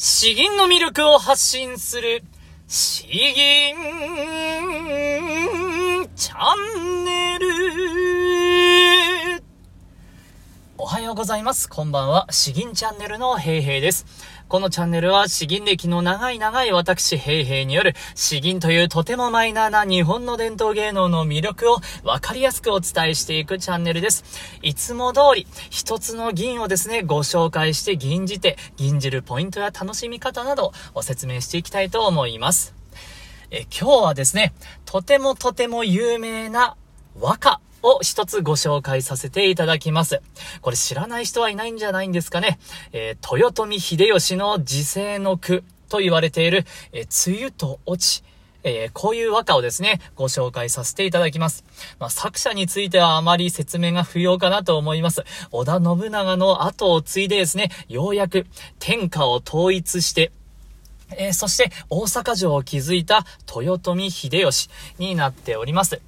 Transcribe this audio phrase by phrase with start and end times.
[0.00, 2.22] 詩吟の魅力を発信する、
[2.68, 3.74] 詩吟
[6.14, 8.17] チャンネル。
[10.98, 11.68] はようございます。
[11.68, 12.26] こんばんは。
[12.32, 14.04] 詩吟チャンネルのヘイヘイです。
[14.48, 24.24] このチャンネルは詩吟歴の長い長い私ヘイヘイによる詩吟というとてもマイナーな日本の伝統芸能の魅力をわかりやすくお伝えしていくチャンネルです。
[24.60, 32.74] いつも通り一つの銀をですね、ご紹介して吟じて、吟じるポイントや楽しみ方などを説明していきたいと思います。
[33.52, 34.52] え今日はですね、
[34.84, 36.74] とてもとても有名な
[37.20, 40.20] 和歌を一つご紹介させていただきます。
[40.62, 42.58] これ知らない人はいないんじゃないんですかね。
[42.92, 48.24] えー、豊臣秀吉の時世の句と言われている、えー、梅雨と落ち。
[48.64, 51.64] えー、こういう和歌をですね、ご紹介させていただきます。
[52.00, 55.24] まあ、作者についてはあまり説明が不要かなと思います。
[55.52, 58.46] 織田信長の後を継いでですね、ようやく
[58.78, 60.32] 天下を統一して、
[61.16, 66.00] えー、そして大阪城を築いた豊臣秀吉になっております。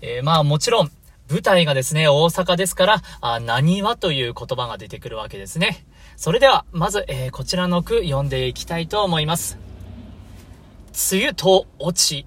[0.00, 0.90] えー、まあもちろん、
[1.30, 5.86] 舞台がですね、大阪ですから、あ、何はという言葉が出てくるわけですね。
[6.16, 9.56] それでは、まず、えー、こちらの句読んでいきたいと思います。
[11.12, 12.26] 梅雨と落ち、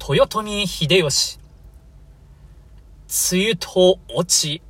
[0.00, 1.38] 豊臣秀吉。
[3.32, 4.60] 梅雨と落ち、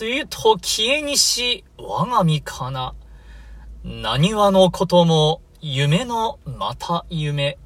[0.00, 2.94] 梅雨と消えにし、我が身かな。
[3.84, 7.56] 何話のことも、夢のまた夢。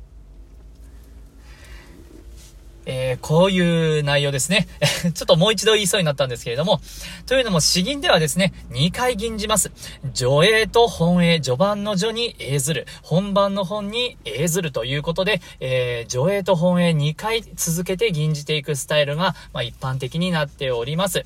[2.87, 4.67] えー、こういう内容ですね。
[5.15, 6.81] ちょっともう一度言いそうになったんですけれども、
[7.27, 9.71] というのも詩吟ではですね、2回吟じます。
[10.15, 21.25] 序英と本英、序盤の序に英ずる、本番の本に英ずるということで、えー、序英と本英2回続けて吟じていくスタイルが、まあ、一般的になっております。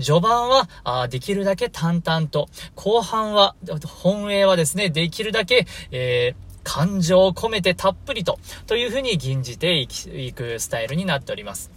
[0.00, 3.54] 序盤は、あできるだけ淡々と、後半は、
[3.86, 11.70] 本英はですね、できるだけ、えー感情を込めてたっぷりと、というふうに吟じていくスタイルになっております。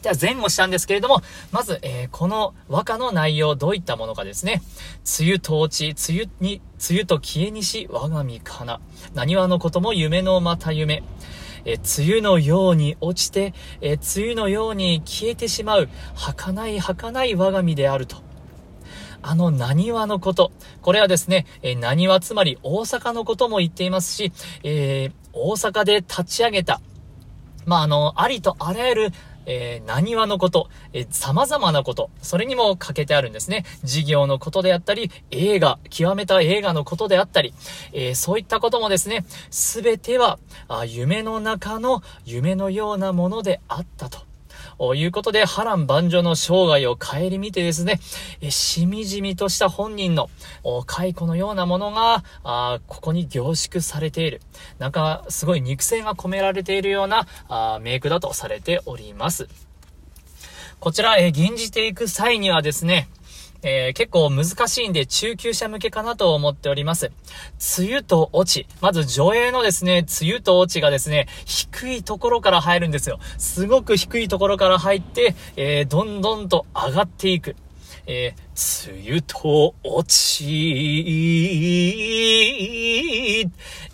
[0.00, 1.22] では前後したんですけれども、
[1.52, 4.62] まず、えー、この和歌の内容どういったものかですね。
[5.20, 8.80] 梅雨と落ち、梅雨に、梅雨と消えにし、我が身かな。
[9.14, 11.02] 何話のことも夢のまた夢。
[11.66, 18.16] え梅雨のように落ちて、え梅雨のように消えてしまう、儚い儚い我が身であると。
[19.26, 20.52] あの何話のこと。
[20.82, 26.80] これはですね、え、何話つまり大阪のことも言っていますし、えー、大阪で立ち上げた、
[27.64, 29.12] まあ、あの、ありとあらゆる
[29.46, 33.64] えー、何話のこと、えー、様々なこと、それにも欠けてあるんですね。
[33.82, 37.52] 事業のことであったり、映画、極めた映画のことであったり、
[37.92, 44.33] えー、そういったこともですね、すべてはあ、夢の中の夢のようなものであったと。
[44.94, 48.00] いうことで、波乱万丈の生涯を顧みてですね、
[48.40, 50.28] えしみじみとした本人の
[50.86, 54.40] 解雇のようなものが、あここに凝縮されている。
[54.78, 59.48] なんか、すごい肉声が込められているようなあメイクだとされております。
[60.80, 63.08] こちら、え吟じていく際にはですね、
[63.64, 67.10] えー、結構難しいんで中級者向けかなと思っております。
[67.78, 68.66] 梅雨と落ち。
[68.80, 73.18] まず助影のですね、梅雨と落ちがですね、低いところから入るんですよ。
[73.38, 77.56] すごく低いところから入って、えー、どんどんと上がっていく。
[78.06, 80.44] えー、梅雨と落ち、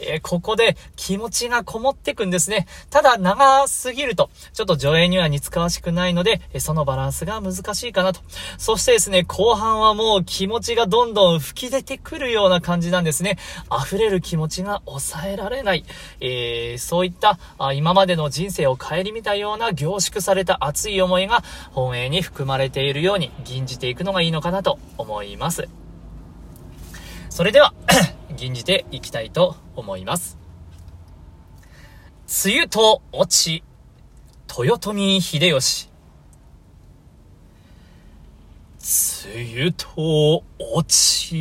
[0.01, 2.67] えー、ここで気持ちがこもってくんですね。
[2.91, 8.21] ただ長すぎると、ちょっと上映には似つかわしくないので、えそのバランスが難しいかなと。
[8.59, 13.39] そしてですね、後半はもう気持ちがどんどん吹き出てくるような感じなんですね。
[13.85, 15.87] 溢れる気持ちが抑えられない。
[16.21, 25.69] えー、そういったあ今までの人生を顧みたような凝縮された熱い思いが本営に含まれているように吟じていくのがいいのかなと思います。
[27.29, 27.75] それでは
[28.37, 30.39] 吟じていきたいと思います。
[32.45, 33.65] 梅雨と落ち、
[34.49, 35.91] 豊臣秀吉。
[39.33, 41.37] 梅雨と落ち、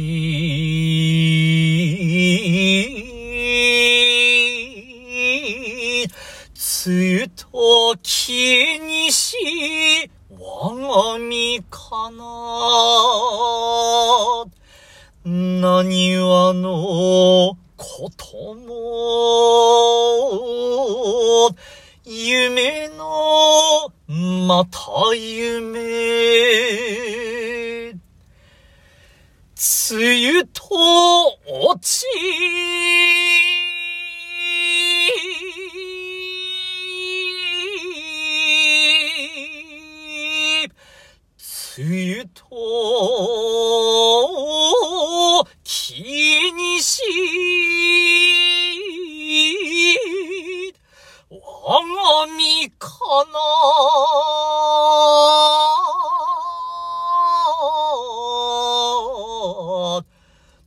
[6.85, 10.09] 梅雨と消にし、
[10.61, 12.20] 我が身かな。
[15.23, 19.96] 何話のことも、
[22.03, 23.94] 夢の
[24.47, 25.79] また夢。
[29.91, 30.59] 梅雨と
[31.47, 32.03] 落ち、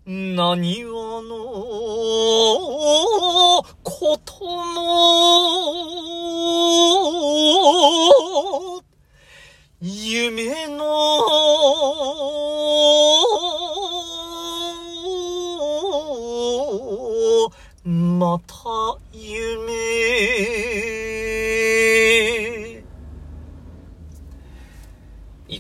[0.05, 1.39] 何はの
[3.85, 4.83] ことも、
[9.81, 10.83] 夢の、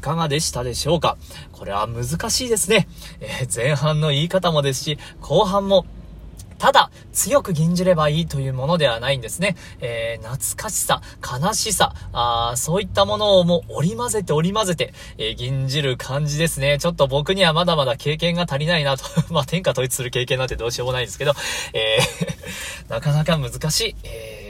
[0.02, 1.16] かがでしたでしょうか？
[1.52, 2.88] これは難しいですね。
[3.20, 5.86] えー、前半の言い方もですし、後半も
[6.58, 9.56] ただ、強く吟じればいいというものではないんですね。
[9.80, 16.78] えー、懐かしさ、悲しさ、あそういったものをもう織り交ぜて織り交ぜて、えー、吟じる感じですね。
[16.78, 19.02] ちょっと僕にはまだまだ経験が足りないなと。
[19.34, 21.32] まあ、天下統一する経験なんてどうしようもないんですけど、
[21.72, 23.96] えー、 なかなか難しい。
[24.04, 24.41] えー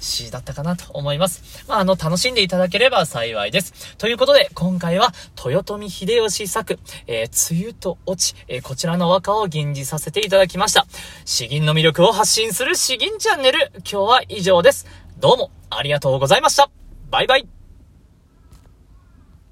[0.00, 1.64] 詩だったかなと思います。
[1.68, 3.96] まあ、あの、楽しんでいただければ幸いです。
[3.96, 5.12] ということで、今回は、
[5.44, 10.86] 豊臣秀吉作、えー、梅雨と落ち、えー、こちらの和歌を吟じさせていただきました。
[11.24, 14.86] 詩吟の魅力を発信する詩吟チャンネル、今日は以上です。
[15.18, 16.70] どうも、ありがとうございました。
[17.10, 17.57] バイバイ。